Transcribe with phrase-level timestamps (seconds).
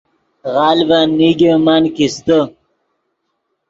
[0.53, 2.39] غلڤن نیگے من کیستے